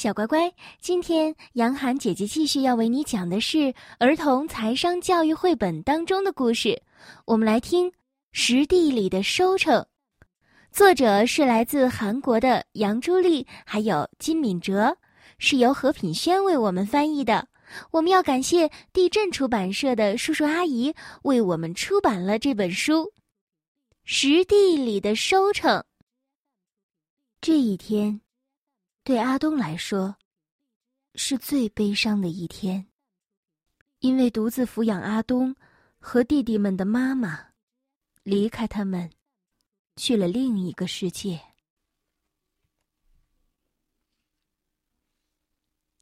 [0.00, 6.82] 小乖乖，今天杨涵姐姐继续要为你讲的是儿童财商教育绘本当中的故事。
[7.26, 7.86] 我们来听
[8.32, 9.78] 《实地里的收成》，
[10.72, 14.96] 作者是来自韩国的杨朱丽，还有金敏哲，
[15.36, 17.46] 是由何品轩为我们翻译的。
[17.90, 20.94] 我们要感谢地震出版社的叔叔阿姨
[21.24, 23.02] 为我们出版了这本书，
[24.04, 25.78] 《实地里的收成》。
[27.42, 28.22] 这一天。
[29.02, 30.16] 对阿东来说，
[31.14, 32.86] 是最悲伤的一天。
[34.00, 35.54] 因为独自抚养阿东
[35.98, 37.48] 和弟弟们的妈妈，
[38.22, 39.10] 离开他们，
[39.96, 41.40] 去了另一个世界。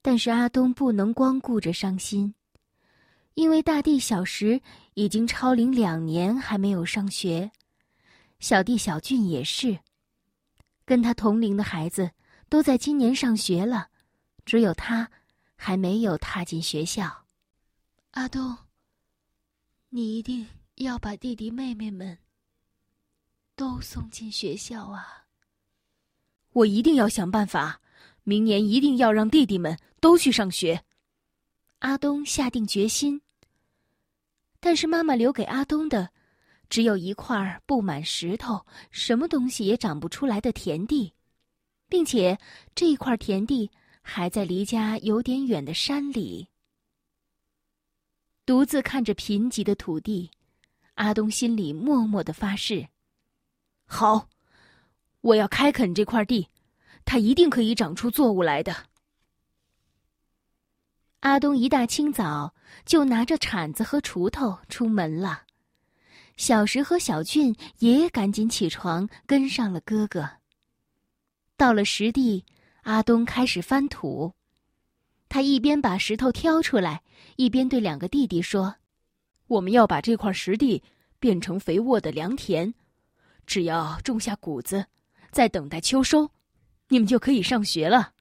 [0.00, 2.34] 但是阿东不能光顾着伤心，
[3.34, 4.60] 因为大弟小石
[4.94, 7.50] 已经超龄两年还没有上学，
[8.38, 9.78] 小弟小俊也是，
[10.84, 12.10] 跟他同龄的孩子。
[12.48, 13.88] 都在今年上学了，
[14.44, 15.10] 只有他
[15.54, 17.24] 还没有踏进学校。
[18.12, 18.56] 阿东，
[19.90, 22.18] 你一定要把弟弟妹妹们
[23.54, 25.26] 都送进学校啊！
[26.52, 27.80] 我一定要想办法，
[28.24, 30.82] 明年一定要让弟弟们都去上学。
[31.80, 33.20] 阿东下定决心。
[34.58, 36.10] 但是妈妈留给阿东的，
[36.68, 41.12] 只有一块布满石头、什么东西也长不出来的田地。
[41.88, 42.38] 并且
[42.74, 43.70] 这块田地
[44.02, 46.48] 还在离家有点远的山里。
[48.46, 50.30] 独自看着贫瘠的土地，
[50.94, 52.88] 阿东心里默默的发誓
[53.84, 54.28] ：“好，
[55.20, 56.48] 我要开垦这块地，
[57.04, 58.74] 它一定可以长出作物来的。”
[61.20, 62.54] 阿东一大清早
[62.86, 65.42] 就拿着铲子和锄头出门了，
[66.36, 70.30] 小石和小俊也赶紧起床跟上了哥哥。
[71.58, 72.44] 到了实地，
[72.82, 74.32] 阿东开始翻土。
[75.28, 77.02] 他一边把石头挑出来，
[77.34, 78.76] 一边对两个弟弟说
[79.48, 80.80] ：“我们要把这块实地
[81.18, 82.72] 变成肥沃的良田，
[83.44, 84.86] 只要种下谷子，
[85.32, 86.30] 再等待秋收，
[86.90, 88.12] 你们就可以上学了。”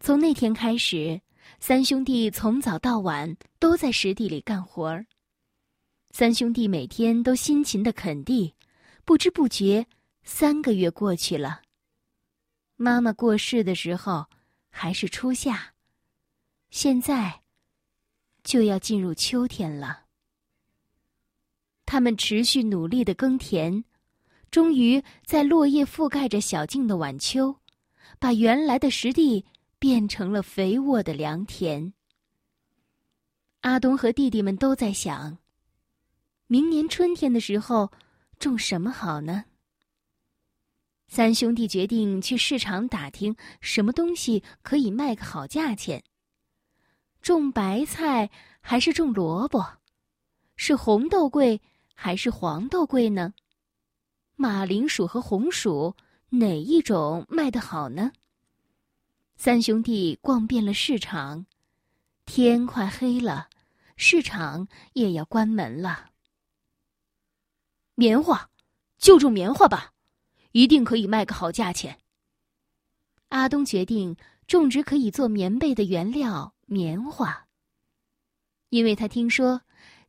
[0.00, 1.20] 从那天开始，
[1.60, 5.06] 三兄弟从早到晚都在实地里干活儿。
[6.10, 8.54] 三兄弟每天都辛勤的垦地，
[9.04, 9.86] 不知不觉，
[10.24, 11.62] 三个月过去了。
[12.82, 14.26] 妈妈过世的时候
[14.68, 15.72] 还是初夏，
[16.70, 17.42] 现在
[18.42, 20.06] 就要进入秋天了。
[21.86, 23.84] 他们持续努力的耕田，
[24.50, 27.54] 终于在落叶覆盖着小径的晚秋，
[28.18, 29.46] 把原来的实地
[29.78, 31.92] 变成了肥沃的良田。
[33.60, 35.38] 阿东和弟弟们都在想：
[36.48, 37.92] 明年春天的时候
[38.40, 39.44] 种什么好呢？
[41.14, 46.02] 三兄弟决定去市场打听什么东西可以卖个好价钱。
[47.20, 48.30] 种白菜
[48.62, 49.62] 还是种萝卜？
[50.56, 51.60] 是红豆贵
[51.92, 53.34] 还是黄豆贵呢？
[54.36, 55.94] 马铃薯和红薯
[56.30, 58.12] 哪一种卖得好呢？
[59.36, 61.44] 三兄弟逛遍了市场，
[62.24, 63.50] 天快黑了，
[63.98, 66.12] 市场也要关门了。
[67.96, 68.48] 棉花，
[68.96, 69.91] 就种棉花吧。
[70.52, 71.98] 一定可以卖个好价钱。
[73.28, 77.46] 阿东决定种植可以做棉被的原料棉花，
[78.68, 79.62] 因为他听说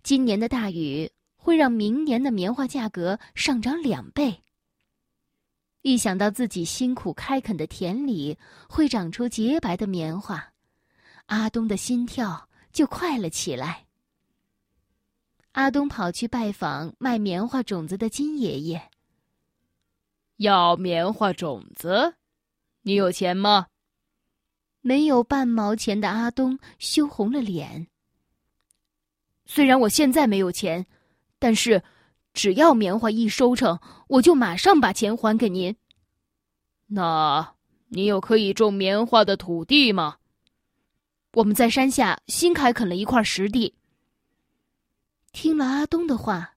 [0.03, 4.41] 今年的大雨会让明年的棉花价格上涨两倍。
[5.81, 8.37] 一想到自己辛苦开垦的田里
[8.69, 10.53] 会长出洁白的棉花，
[11.25, 13.85] 阿东的心跳就快了起来。
[15.51, 18.89] 阿东跑去拜访卖棉花种子的金爷爷。
[20.37, 22.15] 要棉花种子，
[22.81, 23.67] 你有钱吗？
[24.81, 27.87] 没有半毛钱的阿东羞红了脸。
[29.45, 30.85] 虽然我现在没有钱，
[31.39, 31.81] 但是
[32.33, 35.75] 只要棉花一收成，我就马上把钱还给您。
[36.87, 37.55] 那
[37.87, 40.17] 你有可以种棉花的土地吗？
[41.33, 43.73] 我们在山下新开垦了一块实地。
[45.31, 46.55] 听了阿东的话，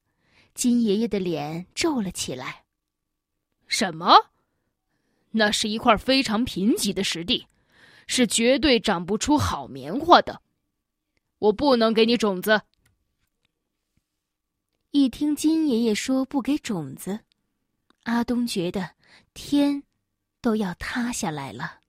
[0.52, 2.65] 金爷爷的脸皱了起来。
[3.66, 4.30] 什么？
[5.32, 7.46] 那是一块非常贫瘠的实地，
[8.06, 10.40] 是绝对长不出好棉花的。
[11.38, 12.62] 我不能给你种子。
[14.92, 17.20] 一听金爷爷说不给种子，
[18.04, 18.92] 阿东觉得
[19.34, 19.82] 天
[20.40, 21.80] 都要塌下来了。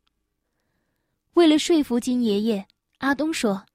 [1.36, 3.66] 为了说服金爷爷，阿东说：“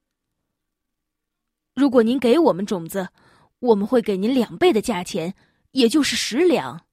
[1.73, 3.09] 如果您给我们种子，
[3.57, 5.33] 我们会给您两倍的价钱，
[5.71, 6.85] 也就是十两。”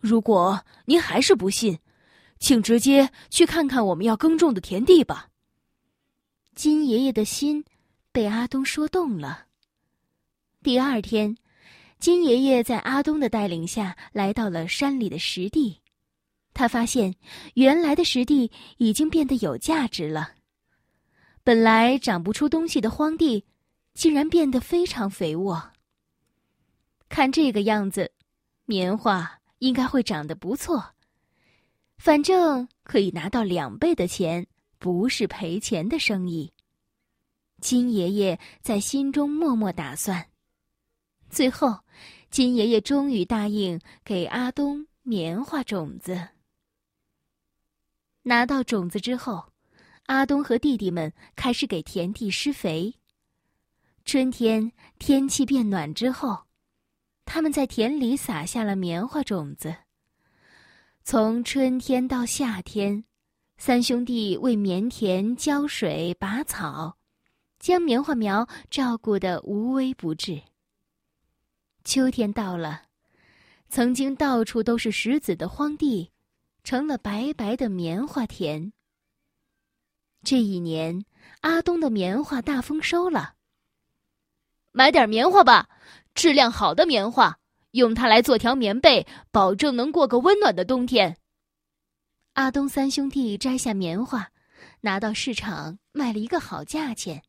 [0.00, 1.78] 如果您还是不信，
[2.38, 5.28] 请直接去看看我们要耕种的田地吧。
[6.54, 7.64] 金爷爷的心
[8.10, 9.46] 被阿东说动了。
[10.62, 11.36] 第二天，
[11.98, 15.80] 金爷爷在阿东的带领下来到了山里的实地，
[16.54, 17.14] 他发现
[17.54, 20.32] 原来的实地已经变得有价值了。
[21.44, 23.44] 本来长不出东西的荒地，
[23.94, 25.72] 竟然变得非常肥沃。
[27.08, 28.12] 看这个样子，
[28.66, 30.84] 棉花应该会长得不错。
[31.96, 34.46] 反正可以拿到两倍的钱，
[34.78, 36.52] 不是赔钱的生意。
[37.60, 40.28] 金爷爷在心中默默打算。
[41.30, 41.78] 最后，
[42.30, 46.28] 金爷爷终于答应给阿东棉花种子。
[48.22, 49.46] 拿到种子之后。
[50.06, 52.92] 阿东和弟弟们开始给田地施肥。
[54.04, 56.36] 春天天气变暖之后，
[57.32, 59.72] 他们在田里撒下了棉花种子。
[61.04, 63.04] 从春天到夏天，
[63.56, 66.98] 三兄弟为棉田浇水拔草，
[67.60, 70.42] 将棉花苗照顾得无微不至。
[71.84, 72.82] 秋天到了，
[73.68, 76.10] 曾经到处都是石子的荒地，
[76.64, 78.72] 成了白白的棉花田。
[80.24, 81.04] 这一年，
[81.42, 83.34] 阿东的棉花大丰收了。
[84.72, 85.68] 买点棉花吧，
[86.20, 87.38] 质量好的棉花，
[87.70, 91.16] 用它来做条棉被，保证能过个温暖的冬天。
[92.34, 94.28] 阿东三兄弟摘下棉花，
[94.82, 97.22] 拿到市场卖了一个好价钱。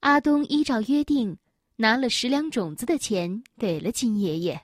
[0.00, 1.36] 阿东依照约定，
[1.76, 4.58] 拿了十两种子的钱给了金爷爷。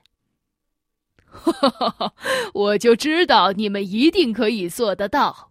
[1.26, 2.14] 哈哈哈哈！
[2.55, 5.50] 我就知道你们一定可以做得到。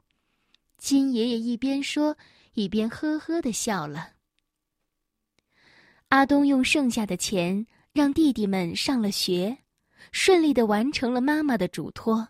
[0.79, 2.17] 金爷爷一边说，
[2.53, 4.16] 一边呵呵的笑了。
[6.09, 9.57] 阿东用剩下的钱让弟弟们上了学，
[10.13, 12.25] 顺利的完成了妈妈的嘱托。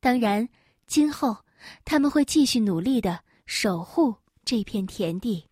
[0.00, 0.48] 当然，
[0.86, 1.36] 今后
[1.84, 4.14] 他们会继续努力的守护
[4.46, 5.44] 这片田地。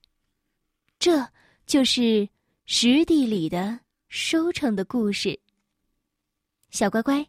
[0.99, 1.27] 这
[1.67, 2.27] 就是
[2.65, 5.39] 实地里的收成的故事。
[6.71, 7.27] 小乖乖，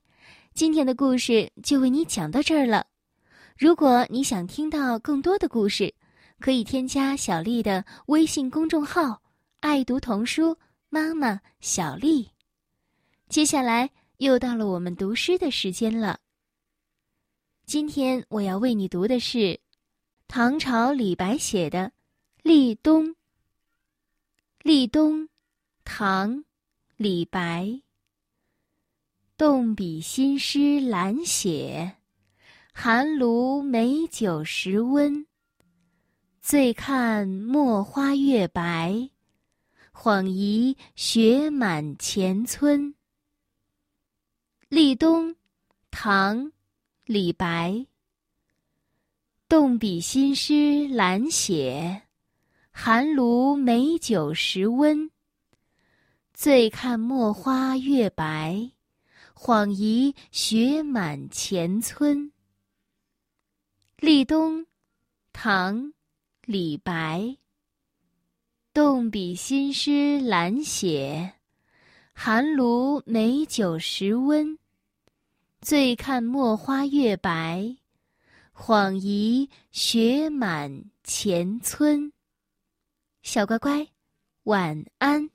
[0.53, 2.85] 今天的故事就为你讲到这儿了。
[3.57, 5.93] 如果你想听到更多的故事，
[6.39, 9.21] 可以添加小丽的微信公众号
[9.65, 10.55] “爱读童书
[10.89, 12.29] 妈妈小丽”。
[13.29, 16.19] 接下来又到了我们读诗的时间了。
[17.65, 19.59] 今天我要为你读的是
[20.27, 21.79] 唐朝李白写的
[22.43, 23.05] 《立冬》。
[24.61, 25.27] 立冬，
[25.83, 26.45] 唐，
[26.95, 27.81] 李白。
[29.35, 31.91] 动笔新诗懒写。
[32.71, 35.25] 寒炉美酒时温，
[36.39, 39.09] 醉看墨花月白，
[39.97, 42.93] 恍疑雪满前村。
[44.67, 45.35] 立冬，
[45.89, 46.51] 唐，
[47.05, 47.87] 李白。
[49.47, 52.03] 动笔新诗懒写，
[52.71, 55.09] 寒炉美酒时温。
[56.33, 58.69] 醉看墨花月白，
[59.33, 62.31] 恍疑雪满前村。
[63.97, 64.67] 立冬，
[65.31, 65.93] 唐，
[66.43, 67.37] 李白。
[68.75, 71.35] 动笔新诗懒写，
[72.11, 74.59] 寒炉美酒时温。
[75.61, 77.77] 醉看墨花月白，
[78.53, 82.11] 恍疑雪满前村。
[83.21, 83.87] 小乖乖，
[84.43, 85.29] 晚安。